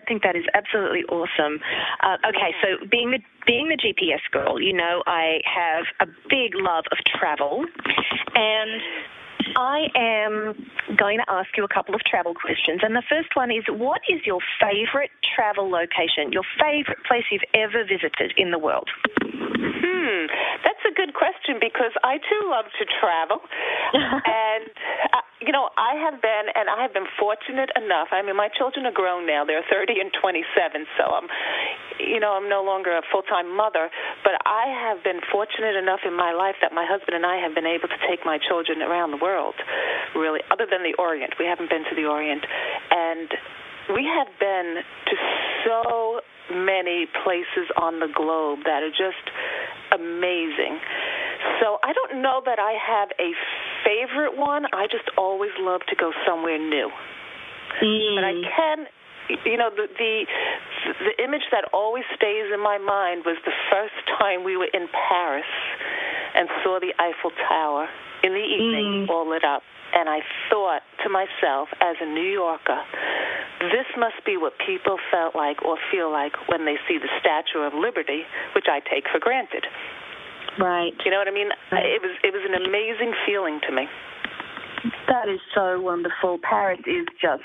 think 0.08 0.24
that 0.24 0.36
is 0.36 0.44
absolutely 0.54 1.04
awesome. 1.08 1.60
Uh, 2.04 2.18
okay, 2.28 2.52
so 2.62 2.86
being 2.92 3.12
the 3.12 3.20
being 3.48 3.70
the 3.70 3.78
GPS 3.78 4.24
girl, 4.32 4.60
you 4.62 4.74
know, 4.74 5.04
I 5.08 5.40
have 5.46 5.86
a 6.02 6.08
big 6.30 6.56
love 6.56 6.86
of 6.92 6.98
travel, 7.20 7.64
and 8.36 8.82
I 9.56 9.88
am 9.96 10.56
going 10.98 11.20
to 11.20 11.28
ask 11.30 11.50
you 11.58 11.64
a 11.64 11.72
couple 11.72 11.96
of 11.96 12.02
travel 12.02 12.34
questions. 12.34 12.82
And 12.84 12.96
the 12.96 13.04
first 13.10 13.30
one 13.36 13.52
is, 13.52 13.64
what 13.70 14.02
is 14.10 14.22
your 14.26 14.40
favorite 14.60 15.12
travel 15.36 15.70
location? 15.70 16.32
Your 16.32 16.46
favorite 16.60 17.04
place 17.06 17.24
you've 17.32 17.48
ever 17.54 17.84
visited 17.84 18.34
in 18.38 18.52
the 18.52 18.60
world? 18.60 18.90
Hmm, 19.22 20.26
that's 20.64 20.84
a 20.86 20.94
good 20.94 21.14
question 21.14 21.58
because 21.60 21.94
I 22.04 22.18
too 22.18 22.42
love 22.46 22.66
to 22.80 22.86
travel, 23.00 23.42
and 23.94 24.70
uh, 25.14 25.25
you 25.46 25.54
know 25.54 25.70
I 25.78 25.96
have 26.02 26.22
been 26.22 26.46
and 26.54 26.70
I 26.70 26.82
have 26.82 26.94
been 26.94 27.08
fortunate 27.20 27.70
enough. 27.78 28.10
I 28.12 28.22
mean, 28.22 28.36
my 28.36 28.50
children 28.50 28.86
are 28.86 28.96
grown 28.96 29.26
now; 29.26 29.46
they're 29.46 29.66
30 29.70 30.02
and 30.02 30.12
27, 30.12 30.86
so 30.98 31.04
I'm, 31.14 31.28
you 32.02 32.20
know, 32.20 32.34
I'm 32.34 32.50
no 32.50 32.64
longer 32.64 32.98
a 32.98 33.02
full-time 33.12 33.56
mother. 33.56 33.90
But 34.24 34.42
I 34.46 34.68
have 34.70 35.04
been 35.04 35.22
fortunate 35.32 35.78
enough 35.78 36.02
in 36.06 36.18
my 36.18 36.34
life 36.34 36.56
that 36.62 36.74
my 36.74 36.86
husband 36.86 37.16
and 37.16 37.26
I 37.26 37.38
have 37.38 37.54
been 37.54 37.70
able 37.70 37.88
to 37.88 38.00
take 38.10 38.26
my 38.26 38.38
children 38.42 38.82
around 38.82 39.12
the 39.12 39.22
world. 39.22 39.56
Really, 40.16 40.42
other 40.52 40.66
than 40.66 40.82
the 40.82 40.98
Orient, 40.98 41.38
we 41.40 41.46
haven't 41.46 41.70
been 41.70 41.86
to 41.86 41.96
the 41.96 42.06
Orient, 42.10 42.44
and 42.92 43.30
we 43.94 44.06
have 44.10 44.28
been 44.40 44.82
to 44.82 45.16
so 45.66 46.22
many 46.54 47.08
places 47.24 47.70
on 47.78 48.00
the 48.00 48.10
globe 48.14 48.60
that 48.66 48.82
are 48.84 48.94
just 48.94 49.26
amazing. 49.94 50.78
So 51.62 51.78
I 51.84 51.94
don't 51.94 52.22
know 52.22 52.42
that 52.46 52.60
I 52.60 52.74
have 52.74 53.10
a 53.20 53.34
favorite 53.86 54.36
one. 54.36 54.66
I 54.74 54.88
just 54.92 55.08
always 55.18 55.52
love 55.60 55.82
to 55.90 55.96
go 55.96 56.12
somewhere 56.28 56.58
new. 56.58 56.90
But 58.16 58.24
I 58.24 58.34
can 58.56 58.88
you 59.46 59.58
know 59.58 59.70
the 59.74 59.88
the 59.98 60.26
the 61.02 61.24
image 61.24 61.42
that 61.52 61.66
always 61.74 62.04
stays 62.16 62.46
in 62.54 62.62
my 62.62 62.78
mind 62.78 63.26
was 63.26 63.38
the 63.46 63.56
first 63.72 63.98
time 64.20 64.44
we 64.44 64.56
were 64.58 64.70
in 64.74 64.88
Paris 65.10 65.50
and 66.36 66.48
saw 66.64 66.80
the 66.80 66.94
Eiffel 67.00 67.32
Tower 67.50 67.88
in 68.24 68.34
the 68.34 68.46
evening 68.46 69.08
Mm. 69.08 69.10
all 69.10 69.28
lit 69.30 69.44
up 69.44 69.64
and 69.94 70.10
I 70.10 70.22
thought 70.50 70.82
to 71.04 71.10
myself 71.10 71.70
as 71.82 71.96
a 72.02 72.06
New 72.06 72.30
Yorker 72.30 72.82
this 73.72 73.88
must 73.98 74.20
be 74.26 74.38
what 74.38 74.54
people 74.60 74.98
felt 75.12 75.34
like 75.36 75.64
or 75.66 75.78
feel 75.92 76.12
like 76.12 76.34
when 76.48 76.66
they 76.66 76.78
see 76.88 76.98
the 77.00 77.10
Statue 77.20 77.64
of 77.66 77.74
Liberty, 77.74 78.24
which 78.54 78.66
I 78.70 78.80
take 78.80 79.08
for 79.10 79.20
granted. 79.20 79.66
Right. 80.60 80.94
You 81.04 81.12
know 81.12 81.18
what 81.18 81.28
I 81.28 81.32
mean? 81.32 81.50
Right. 81.72 81.86
It 81.86 82.02
was 82.02 82.16
it 82.24 82.32
was 82.34 82.44
an 82.48 82.56
amazing 82.56 83.14
feeling 83.26 83.60
to 83.68 83.76
me. 83.76 83.88
That 85.08 85.28
is 85.28 85.40
so 85.54 85.80
wonderful. 85.82 86.40
Paris 86.42 86.80
is 86.86 87.08
just 87.22 87.44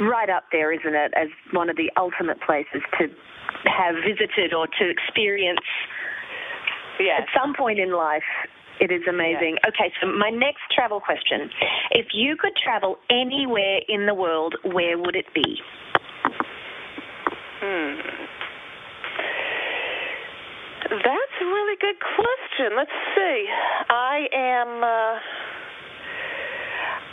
right 0.00 0.30
up 0.30 0.44
there, 0.52 0.72
isn't 0.72 0.94
it, 0.94 1.12
as 1.16 1.28
one 1.52 1.68
of 1.68 1.76
the 1.76 1.90
ultimate 1.96 2.40
places 2.40 2.82
to 2.98 3.08
have 3.68 3.94
visited 4.06 4.54
or 4.54 4.66
to 4.66 4.88
experience 4.88 5.60
Yes. 6.98 7.22
at 7.22 7.40
some 7.40 7.54
point 7.54 7.78
in 7.78 7.92
life. 7.92 8.22
It 8.80 8.90
is 8.90 9.02
amazing. 9.08 9.56
Okay, 9.68 9.92
so 10.00 10.06
my 10.06 10.30
next 10.30 10.62
travel 10.74 11.00
question. 11.00 11.50
If 11.90 12.08
you 12.14 12.36
could 12.36 12.52
travel 12.56 12.98
anywhere 13.10 13.80
in 13.88 14.06
the 14.06 14.14
world, 14.14 14.54
where 14.64 14.96
would 14.96 15.16
it 15.16 15.26
be? 15.34 15.60
Hmm. 17.60 18.00
That's 20.88 20.92
a 20.92 21.29
really 21.70 21.78
good 21.80 22.00
question. 22.00 22.76
Let's 22.76 22.90
see. 23.14 23.46
I 23.88 24.26
am. 24.34 24.82
Uh, 24.82 25.18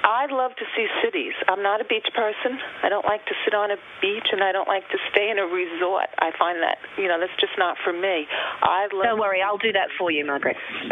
I'd 0.08 0.32
love 0.32 0.52
to 0.56 0.66
see 0.76 0.88
cities. 1.04 1.34
I'm 1.50 1.62
not 1.62 1.82
a 1.82 1.86
beach 1.86 2.08
person. 2.16 2.58
I 2.82 2.90
don't 2.90 3.06
like 3.06 3.26
to 3.26 3.36
sit 3.44 3.54
on 3.54 3.72
a 3.72 3.78
beach, 4.02 4.28
and 4.32 4.42
I 4.42 4.52
don't 4.52 4.68
like 4.68 4.88
to 4.90 4.98
stay 5.12 5.30
in 5.30 5.38
a 5.38 5.46
resort. 5.46 6.08
I 6.20 6.32
find 6.40 6.62
that 6.64 6.78
you 6.98 7.08
know 7.08 7.20
that's 7.20 7.36
just 7.40 7.54
not 7.58 7.78
for 7.84 7.94
me. 7.94 8.26
I'd 8.62 8.94
love. 8.94 9.04
Don't 9.04 9.20
worry, 9.20 9.42
I'll 9.42 9.58
do 9.58 9.72
that 9.74 9.90
for 9.98 10.12
you, 10.12 10.26
Margaret. 10.26 10.56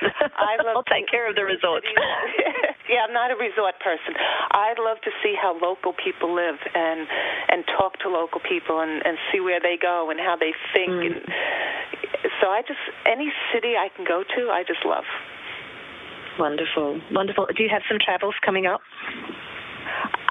I 0.00 0.56
love 0.62 0.78
I'll 0.78 0.90
take 0.90 1.10
care 1.10 1.28
of 1.28 1.34
the 1.34 1.44
resort. 1.44 1.82
yeah, 2.88 3.04
I'm 3.06 3.12
not 3.12 3.30
a 3.30 3.36
resort 3.36 3.74
person. 3.82 4.14
I'd 4.50 4.78
love 4.78 4.98
to 5.02 5.10
see 5.22 5.34
how 5.34 5.58
local 5.60 5.92
people 5.92 6.34
live 6.34 6.58
and 6.74 7.06
and 7.50 7.64
talk 7.76 7.98
to 8.00 8.08
local 8.08 8.40
people 8.40 8.80
and 8.80 9.04
and 9.04 9.18
see 9.30 9.40
where 9.40 9.60
they 9.60 9.76
go 9.80 10.10
and 10.10 10.18
how 10.18 10.36
they 10.38 10.54
think. 10.72 10.90
Mm. 10.90 11.06
And 11.06 11.22
so 12.40 12.48
I 12.48 12.62
just 12.62 12.80
any 13.06 13.32
city 13.52 13.74
I 13.78 13.88
can 13.94 14.04
go 14.04 14.22
to, 14.22 14.50
I 14.50 14.64
just 14.66 14.84
love. 14.84 15.04
Wonderful, 16.38 17.00
wonderful. 17.10 17.46
Do 17.56 17.62
you 17.62 17.70
have 17.70 17.82
some 17.88 17.98
travels 17.98 18.34
coming 18.44 18.66
up? 18.66 18.80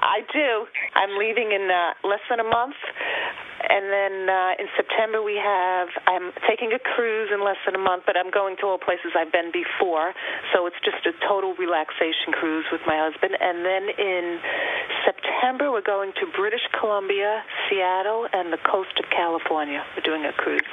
I 0.00 0.22
do. 0.32 0.66
I'm 0.94 1.18
leaving 1.18 1.52
in 1.52 1.68
uh, 1.70 2.08
less 2.08 2.22
than 2.30 2.40
a 2.40 2.48
month. 2.48 2.78
And 3.58 3.90
then 3.90 4.14
uh, 4.30 4.62
in 4.62 4.70
September 4.78 5.20
we 5.20 5.34
have 5.34 5.88
I'm 6.06 6.30
taking 6.46 6.70
a 6.72 6.78
cruise 6.78 7.28
in 7.34 7.42
less 7.42 7.58
than 7.66 7.74
a 7.74 7.82
month, 7.82 8.04
but 8.06 8.16
I'm 8.16 8.30
going 8.30 8.56
to 8.62 8.70
all 8.70 8.78
places 8.78 9.18
I've 9.18 9.32
been 9.34 9.50
before, 9.50 10.14
so 10.54 10.66
it's 10.66 10.78
just 10.86 11.02
a 11.10 11.12
total 11.26 11.58
relaxation 11.58 12.30
cruise 12.30 12.64
with 12.70 12.80
my 12.86 12.94
husband. 12.94 13.34
And 13.34 13.66
then 13.66 13.90
in 13.98 14.38
September 15.02 15.74
we're 15.74 15.84
going 15.84 16.14
to 16.22 16.24
British 16.38 16.62
Columbia, 16.78 17.42
Seattle, 17.66 18.30
and 18.32 18.52
the 18.52 18.62
coast 18.62 18.94
of 19.02 19.10
California. 19.10 19.82
We're 19.98 20.06
doing 20.06 20.24
a 20.24 20.32
cruise. 20.32 20.70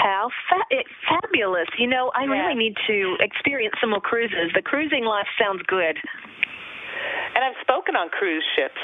How 0.00 0.30
fa- 0.48 0.64
it's 0.70 0.88
fabulous! 1.08 1.68
You 1.78 1.86
know, 1.86 2.10
I 2.14 2.24
Yeah. 2.24 2.30
really 2.32 2.54
need 2.54 2.76
to 2.86 3.16
experience 3.20 3.74
some 3.80 3.90
more 3.90 4.00
cruises. 4.00 4.50
The 4.54 4.62
cruising 4.62 5.04
life 5.04 5.28
sounds 5.38 5.62
good. 5.68 5.96
And 7.34 7.44
I've 7.44 7.56
spoken 7.60 7.94
on 7.96 8.08
cruise 8.10 8.44
ships 8.56 8.80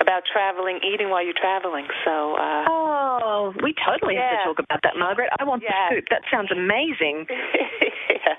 about 0.00 0.22
traveling, 0.30 0.78
eating 0.84 1.08
while 1.08 1.24
you're 1.24 1.32
traveling. 1.38 1.86
So 2.04 2.34
uh, 2.36 2.64
Oh, 2.68 3.54
we 3.62 3.74
totally 3.86 4.16
have 4.16 4.30
to 4.38 4.44
talk 4.44 4.58
about 4.58 4.80
that, 4.82 4.96
Margaret. 4.98 5.30
I 5.40 5.44
want 5.44 5.62
Yeah. 5.62 5.88
the 5.90 5.96
scoop. 5.96 6.04
That 6.10 6.22
sounds 6.30 6.50
amazing. 6.52 7.26
yeah. 8.10 8.34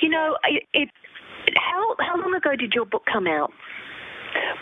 You 0.00 0.08
know, 0.08 0.36
it, 0.44 0.64
it. 0.74 0.88
How 1.56 1.94
how 2.00 2.16
long 2.20 2.34
ago 2.34 2.56
did 2.56 2.72
your 2.74 2.84
book 2.86 3.04
come 3.10 3.26
out? 3.26 3.52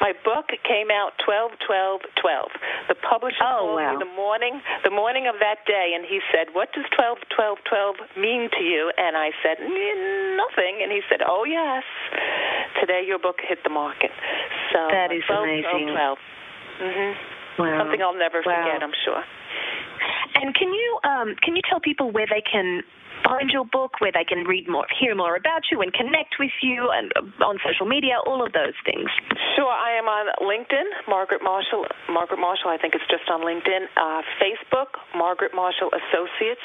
My 0.01 0.13
book 0.25 0.49
came 0.65 0.91
out 0.91 1.13
12 1.25 1.53
12 1.67 2.01
12. 2.17 2.51
The 2.89 2.97
publisher 3.05 3.45
Oh, 3.45 3.77
called 3.77 3.77
wow. 3.77 3.93
me 3.93 3.97
the 4.01 4.13
morning 4.17 4.63
the 4.83 4.91
morning 4.91 5.29
of 5.29 5.37
that 5.41 5.65
day 5.69 5.93
and 5.95 6.05
he 6.09 6.21
said, 6.33 6.49
"What 6.57 6.73
does 6.73 6.85
12 6.97 7.19
12 7.31 7.59
12 7.69 7.97
mean 8.17 8.49
to 8.57 8.63
you?" 8.65 8.91
And 8.97 9.17
I 9.17 9.31
said, 9.45 9.59
"Mm, 9.61 10.37
"Nothing." 10.37 10.83
And 10.83 10.91
he 10.91 11.03
said, 11.09 11.21
"Oh, 11.27 11.45
yes. 11.45 11.85
Today 12.81 13.03
your 13.05 13.19
book 13.19 13.41
hit 13.45 13.63
the 13.63 13.71
market." 13.71 14.11
So 14.73 14.89
That 14.91 15.13
is 15.13 15.23
12 15.29 15.45
amazing. 15.45 15.93
12 15.93 16.19
12. 16.19 16.19
Mhm. 16.81 17.17
Wow. 17.59 17.79
Something 17.79 18.01
I'll 18.03 18.15
never 18.15 18.41
Wow. 18.41 18.57
forget, 18.57 18.83
I'm 18.83 18.95
sure. 19.05 19.23
And 20.41 20.55
can 20.55 20.73
you 20.73 20.99
um, 21.05 21.37
can 21.43 21.57
you 21.57 21.63
tell 21.69 21.81
people 21.81 22.11
where 22.11 22.27
they 22.27 22.43
can 22.43 22.83
find 23.25 23.51
your 23.51 23.65
book, 23.65 24.01
where 24.01 24.13
they 24.13 24.25
can 24.25 24.45
read 24.45 24.69
more, 24.69 24.87
hear 24.99 25.15
more 25.15 25.37
about 25.37 25.63
you, 25.71 25.81
and 25.83 25.93
connect 25.93 26.35
with 26.39 26.51
you, 26.63 26.89
and 26.93 27.13
uh, 27.17 27.45
on 27.45 27.59
social 27.65 27.87
media, 27.87 28.19
all 28.27 28.45
of 28.45 28.53
those 28.53 28.75
things? 28.85 29.09
Sure, 29.57 29.71
I 29.71 29.93
am 29.99 30.09
on 30.09 30.27
LinkedIn, 30.41 30.85
Margaret 31.09 31.43
Marshall. 31.43 31.87
Margaret 32.09 32.41
Marshall, 32.41 32.71
I 32.71 32.79
think 32.79 32.95
it's 32.95 33.07
just 33.11 33.29
on 33.29 33.43
LinkedIn. 33.45 33.87
Uh, 33.97 34.23
Facebook, 34.41 34.97
Margaret 35.15 35.53
Marshall 35.55 35.91
Associates. 35.93 36.63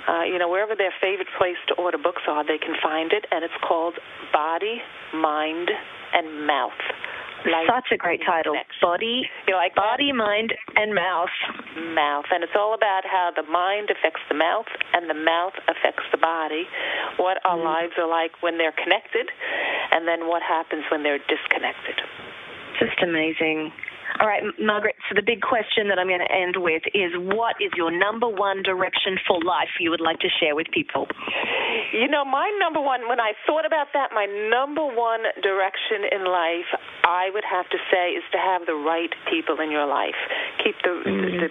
Uh, 0.07 0.23
you 0.23 0.37
know, 0.37 0.49
wherever 0.49 0.75
their 0.75 0.93
favorite 1.01 1.29
place 1.37 1.57
to 1.69 1.73
order 1.75 1.97
books 1.97 2.21
are, 2.27 2.45
they 2.45 2.57
can 2.57 2.75
find 2.81 3.11
it, 3.13 3.25
and 3.31 3.43
it's 3.43 3.53
called 3.65 3.95
Body, 4.31 4.81
Mind, 5.13 5.69
and 6.13 6.45
Mouth. 6.45 6.71
Such 7.67 7.91
a 7.91 7.97
great 7.97 8.21
title. 8.25 8.53
Connection. 8.53 8.81
Body, 8.81 9.17
You 9.47 9.55
like 9.55 9.75
that? 9.75 9.99
body, 9.99 10.11
mind, 10.11 10.53
and 10.75 10.93
mouth. 10.95 11.33
mouth, 11.93 12.25
and 12.31 12.43
it's 12.43 12.55
all 12.55 12.73
about 12.73 13.03
how 13.05 13.31
the 13.35 13.43
mind 13.43 13.89
affects 13.91 14.21
the 14.29 14.35
mouth 14.35 14.67
and 14.93 15.09
the 15.09 15.13
mouth 15.17 15.53
affects 15.67 16.03
the 16.11 16.17
body, 16.17 16.63
what 17.17 17.37
our 17.45 17.57
Mm-hmm. 17.57 17.67
lives 17.67 17.93
are 17.99 18.07
like 18.09 18.31
when 18.41 18.57
they're 18.57 18.75
connected, 18.75 19.27
and 19.91 20.07
then 20.07 20.27
what 20.27 20.41
happens 20.41 20.83
when 20.91 21.03
they're 21.03 21.19
disconnected. 21.27 21.99
Just 22.79 22.97
amazing. 23.03 23.71
All 24.19 24.27
right, 24.27 24.43
Margaret, 24.59 24.95
so 25.09 25.15
the 25.15 25.25
big 25.25 25.41
question 25.41 25.87
that 25.89 25.97
I'm 25.97 26.07
going 26.07 26.21
to 26.21 26.31
end 26.31 26.55
with 26.57 26.83
is 26.93 27.11
what 27.17 27.55
is 27.59 27.71
your 27.75 27.89
number 27.89 28.27
one 28.29 28.61
direction 28.61 29.17
for 29.27 29.41
life 29.41 29.69
you 29.79 29.89
would 29.89 30.01
like 30.01 30.19
to 30.19 30.29
share 30.39 30.55
with 30.55 30.67
people? 30.71 31.07
You 31.93 32.09
know, 32.09 32.25
my 32.25 32.49
number 32.57 32.81
one, 32.81 33.07
when 33.07 33.19
I 33.19 33.33
thought 33.45 33.65
about 33.69 33.93
that, 33.93 34.09
my 34.17 34.25
number 34.25 34.81
one 34.81 35.21
direction 35.45 36.09
in 36.09 36.25
life, 36.25 36.65
I 37.05 37.29
would 37.29 37.45
have 37.45 37.69
to 37.69 37.77
say, 37.93 38.17
is 38.17 38.23
to 38.33 38.39
have 38.41 38.65
the 38.65 38.73
right 38.73 39.13
people 39.29 39.61
in 39.61 39.69
your 39.69 39.85
life. 39.85 40.17
Keep 40.63 40.81
the, 40.81 40.89
mm-hmm. 40.89 41.37
the 41.37 41.49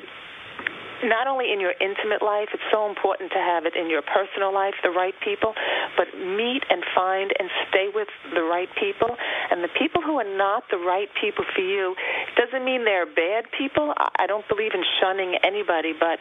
not 1.02 1.26
only 1.26 1.52
in 1.52 1.60
your 1.60 1.74
intimate 1.80 2.22
life, 2.22 2.48
it's 2.54 2.66
so 2.70 2.88
important 2.88 3.30
to 3.32 3.38
have 3.38 3.66
it 3.66 3.74
in 3.74 3.90
your 3.90 4.02
personal 4.02 4.54
life, 4.54 4.74
the 4.82 4.90
right 4.90 5.14
people, 5.22 5.54
but 5.96 6.06
meet 6.14 6.62
and 6.70 6.82
find 6.94 7.32
and 7.38 7.50
stay 7.68 7.88
with 7.92 8.08
the 8.34 8.42
right 8.42 8.68
people. 8.78 9.10
And 9.50 9.62
the 9.62 9.72
people 9.78 10.02
who 10.02 10.18
are 10.18 10.28
not 10.36 10.64
the 10.70 10.78
right 10.78 11.08
people 11.20 11.44
for 11.54 11.62
you 11.62 11.94
doesn't 12.36 12.64
mean 12.64 12.84
they're 12.84 13.06
bad 13.06 13.50
people. 13.56 13.94
I 13.98 14.26
don't 14.26 14.46
believe 14.48 14.72
in 14.74 14.82
shunning 15.00 15.36
anybody, 15.42 15.92
but, 15.92 16.18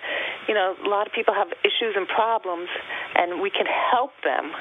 you 0.47 0.53
know, 0.53 0.75
a 0.83 0.89
lot 0.89 1.07
of 1.07 1.13
people 1.13 1.33
have 1.33 1.49
issues 1.61 1.93
and 1.95 2.07
problems, 2.07 2.69
and 3.15 3.41
we 3.41 3.49
can 3.49 3.65
help 3.65 4.11
them 4.23 4.51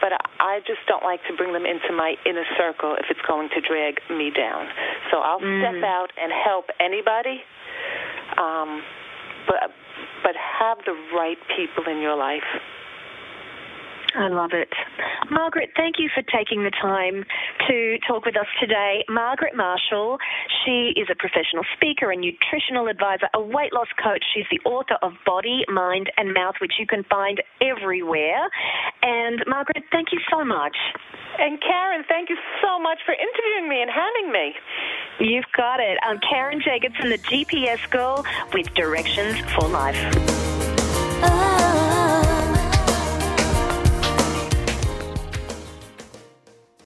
but 0.00 0.12
I 0.38 0.60
just 0.62 0.78
don't 0.86 1.02
like 1.02 1.18
to 1.26 1.34
bring 1.34 1.52
them 1.52 1.66
into 1.66 1.90
my 1.90 2.14
inner 2.24 2.46
circle 2.56 2.94
if 2.94 3.06
it's 3.10 3.20
going 3.26 3.48
to 3.50 3.60
drag 3.60 3.98
me 4.08 4.30
down. 4.30 4.70
So 5.10 5.18
I'll 5.18 5.40
mm. 5.40 5.58
step 5.58 5.82
out 5.82 6.14
and 6.14 6.30
help 6.30 6.66
anybody. 6.78 7.42
Um, 8.38 8.82
but 9.48 9.56
but 10.22 10.36
have 10.36 10.78
the 10.86 10.94
right 11.16 11.38
people 11.56 11.90
in 11.90 12.00
your 12.00 12.16
life. 12.16 12.44
I 14.14 14.28
love 14.28 14.50
it. 14.52 14.68
Margaret, 15.30 15.70
thank 15.76 15.96
you 15.98 16.08
for 16.14 16.22
taking 16.22 16.64
the 16.64 16.70
time 16.70 17.24
to 17.68 17.98
talk 18.06 18.24
with 18.24 18.36
us 18.36 18.46
today. 18.60 19.04
Margaret 19.08 19.54
Marshall, 19.54 20.18
she 20.64 20.92
is 20.96 21.08
a 21.10 21.14
professional 21.14 21.64
speaker, 21.76 22.10
a 22.10 22.16
nutritional 22.16 22.88
advisor, 22.88 23.28
a 23.34 23.40
weight 23.40 23.72
loss 23.72 23.88
coach. 24.02 24.24
She's 24.34 24.46
the 24.50 24.60
author 24.68 24.96
of 25.02 25.12
Body, 25.26 25.64
Mind, 25.68 26.10
and 26.16 26.32
Mouth, 26.32 26.54
which 26.60 26.72
you 26.78 26.86
can 26.86 27.04
find 27.04 27.42
everywhere. 27.60 28.48
And 29.02 29.44
Margaret, 29.46 29.84
thank 29.92 30.08
you 30.12 30.20
so 30.30 30.44
much. 30.44 30.76
And 31.38 31.60
Karen, 31.60 32.04
thank 32.08 32.30
you 32.30 32.36
so 32.62 32.80
much 32.80 32.98
for 33.04 33.12
interviewing 33.12 33.68
me 33.68 33.82
and 33.82 33.90
having 33.90 34.32
me. 34.32 34.54
You've 35.20 35.50
got 35.56 35.80
it. 35.80 35.98
I'm 36.02 36.18
Karen 36.20 36.60
Jacobsen, 36.64 37.10
the 37.10 37.18
GPS 37.18 37.88
girl 37.90 38.24
with 38.54 38.72
directions 38.74 39.38
for 39.52 39.68
life. 39.68 39.98
Oh. 41.20 41.77